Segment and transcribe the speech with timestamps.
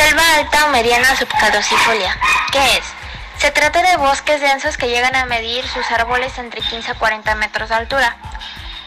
[0.00, 2.16] Selva alta o mediana subcaducifolia.
[2.52, 2.84] ¿Qué es?
[3.36, 7.34] Se trata de bosques densos que llegan a medir sus árboles entre 15 a 40
[7.34, 8.16] metros de altura.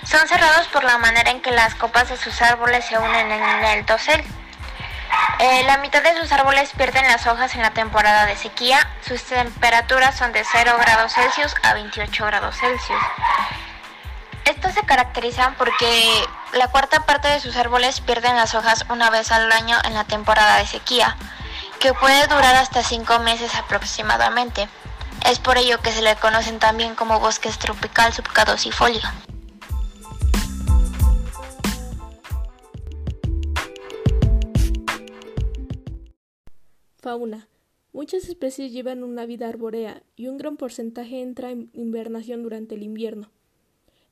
[0.06, 3.64] Son cerrados por la manera en que las copas de sus árboles se unen en
[3.64, 4.24] el dosel.
[5.38, 8.80] Eh, la mitad de sus árboles pierden las hojas en la temporada de sequía.
[9.08, 13.04] Sus temperaturas son de 0 grados Celsius a 28 grados Celsius.
[14.46, 19.32] Estos se caracterizan porque la cuarta parte de sus árboles pierden las hojas una vez
[19.32, 21.18] al año en la temporada de sequía
[21.80, 24.70] que puede durar hasta 5 meses aproximadamente.
[25.30, 29.02] Es por ello que se le conocen también como bosques tropical subcaducifolio.
[37.02, 37.48] Fauna.
[37.92, 42.84] Muchas especies llevan una vida arbórea y un gran porcentaje entra en invernación durante el
[42.84, 43.30] invierno.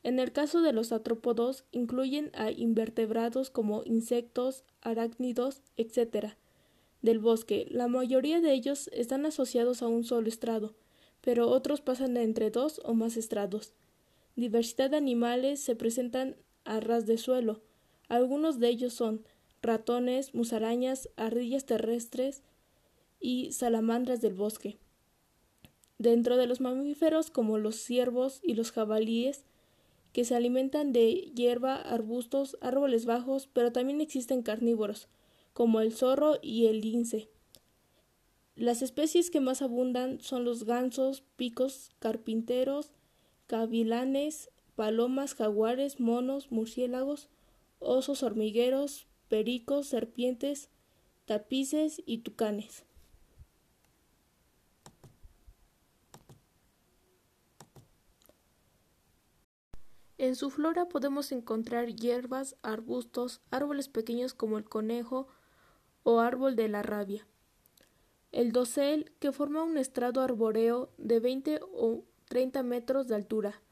[0.04, 6.36] En el caso de los artrópodos, incluyen a invertebrados como insectos, arácnidos, etc
[7.02, 7.68] del bosque.
[7.70, 10.76] La mayoría de ellos están asociados a un solo estrado,
[11.22, 13.74] pero otros pasan entre dos o más estrados.
[14.36, 17.62] Diversidad de animales se presentan a ras de suelo.
[18.08, 19.24] Algunos de ellos son
[19.62, 22.44] ratones, musarañas, ardillas terrestres
[23.20, 24.78] y salamandras del bosque.
[25.98, 29.46] Dentro de los mamíferos como los ciervos y los jabalíes,
[30.14, 35.08] que se alimentan de hierba, arbustos, árboles bajos, pero también existen carnívoros,
[35.54, 37.30] como el zorro y el lince.
[38.56, 42.92] Las especies que más abundan son los gansos, picos, carpinteros,
[43.48, 47.30] cavilanes, palomas, jaguares, monos, murciélagos,
[47.80, 50.70] osos hormigueros, pericos, serpientes,
[51.26, 52.84] tapices y tucanes.
[60.22, 65.28] En su flora podemos encontrar hierbas, arbustos, árboles pequeños como el conejo,
[66.04, 67.26] o árbol de la rabia.
[68.32, 73.64] El dosel, que forma un estrado arbóreo de 20 o 30 metros de altura.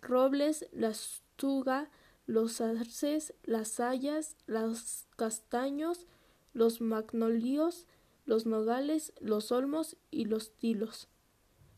[0.00, 1.90] Robles, la estuga,
[2.24, 6.06] los arces, las hayas, los castaños,
[6.54, 7.86] los magnolios,
[8.24, 11.10] los nogales, los olmos y los tilos.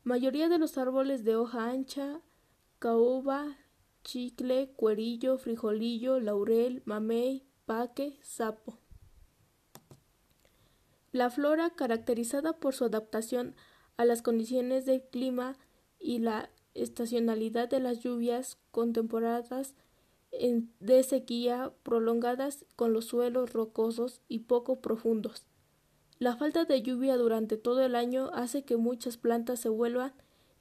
[0.05, 2.21] Mayoría de los árboles de hoja ancha,
[2.79, 3.57] caoba,
[4.03, 8.79] chicle, cuerillo, frijolillo, laurel, mamey, paque, sapo.
[11.13, 13.55] La flora, caracterizada por su adaptación
[13.97, 15.57] a las condiciones del clima
[15.99, 19.75] y la estacionalidad de las lluvias con temporadas
[20.31, 25.45] de sequía prolongadas con los suelos rocosos y poco profundos.
[26.19, 30.13] La falta de lluvia durante todo el año hace que muchas plantas se vuelvan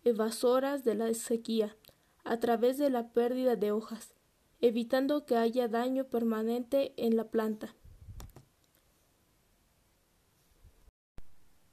[0.04, 1.76] evasoras de la sequía
[2.24, 4.14] a través de la pérdida de hojas,
[4.62, 7.76] evitando que haya daño permanente en la planta.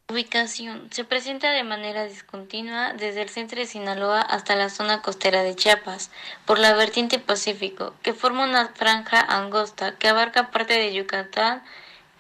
[0.09, 0.89] Ubicación.
[0.93, 5.57] Se presenta de manera discontinua desde el centro de Sinaloa hasta la zona costera de
[5.57, 6.13] Chiapas,
[6.45, 11.65] por la vertiente Pacífico, que forma una franja angosta que abarca parte de Yucatán,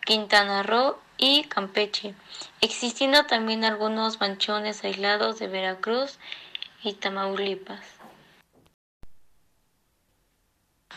[0.04, 2.14] Quintana Roo y Campeche,
[2.60, 6.18] existiendo también algunos manchones aislados de Veracruz
[6.82, 7.95] y Tamaulipas.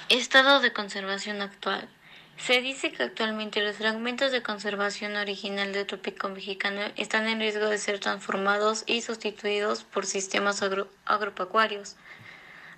[0.10, 1.88] Estado de conservación actual.
[2.36, 7.68] Se dice que actualmente los fragmentos de conservación original del trópico mexicano están en riesgo
[7.68, 10.64] de ser transformados y sustituidos por sistemas
[11.06, 11.96] agropecuarios,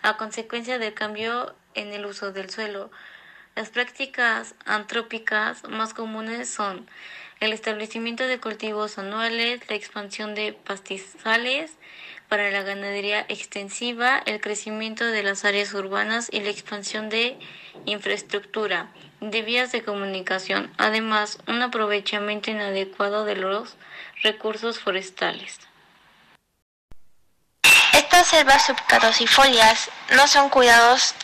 [0.02, 2.92] a consecuencia del cambio en el uso del suelo.
[3.56, 6.86] Las prácticas antrópicas más comunes son
[7.42, 11.72] el establecimiento de cultivos anuales, la expansión de pastizales
[12.30, 17.38] para la ganadería extensiva, el crecimiento de las áreas urbanas y la expansión de
[17.86, 23.76] infraestructura de vías de comunicación, además un aprovechamiento inadecuado de los
[24.22, 25.60] recursos forestales.
[27.94, 31.16] Estas selvas subcadocifolias no son cuidados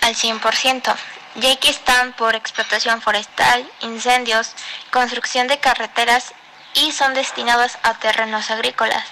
[0.00, 0.96] al 100%,
[1.36, 4.52] ya que están por explotación forestal, incendios,
[4.90, 6.32] construcción de carreteras
[6.74, 9.04] y son destinados a terrenos agrícolas.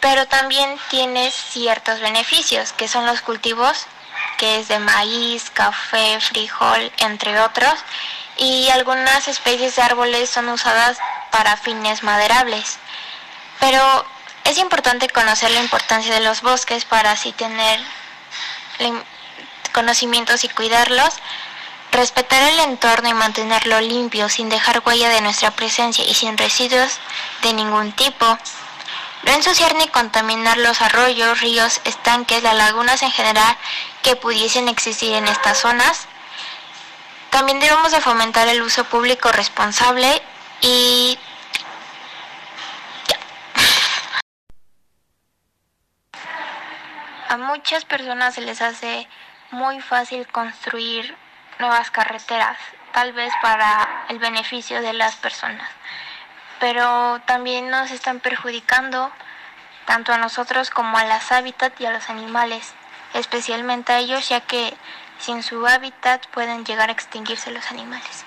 [0.00, 3.86] Pero también tiene ciertos beneficios, que son los cultivos
[4.36, 7.74] que es de maíz, café, frijol, entre otros,
[8.36, 10.98] y algunas especies de árboles son usadas
[11.30, 12.78] para fines maderables.
[13.60, 14.04] Pero
[14.44, 17.80] es importante conocer la importancia de los bosques para así tener
[19.74, 21.12] conocimientos y cuidarlos,
[21.90, 26.98] respetar el entorno y mantenerlo limpio sin dejar huella de nuestra presencia y sin residuos
[27.42, 28.38] de ningún tipo.
[29.24, 33.56] No ensuciar ni contaminar los arroyos, ríos, estanques, las lagunas en general
[34.02, 36.06] que pudiesen existir en estas zonas.
[37.30, 40.22] También debemos de fomentar el uso público responsable
[40.60, 41.18] Y
[47.28, 49.08] A muchas personas se les hace
[49.54, 51.16] muy fácil construir
[51.58, 52.58] nuevas carreteras,
[52.92, 55.68] tal vez para el beneficio de las personas,
[56.60, 59.10] pero también nos están perjudicando
[59.86, 62.74] tanto a nosotros como a las hábitats y a los animales,
[63.14, 64.74] especialmente a ellos ya que
[65.18, 68.24] sin su hábitat pueden llegar a extinguirse los animales.